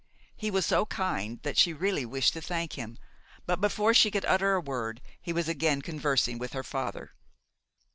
[0.35, 2.97] He was so kind that she really wished to thank him;
[3.45, 7.11] but before she could utter a word he was again conversing with her father.